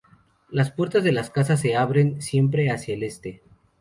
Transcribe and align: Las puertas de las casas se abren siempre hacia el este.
Las 0.49 0.71
puertas 0.71 1.03
de 1.03 1.11
las 1.11 1.29
casas 1.29 1.59
se 1.59 1.75
abren 1.75 2.23
siempre 2.23 2.71
hacia 2.71 2.95
el 2.95 3.03
este. 3.03 3.43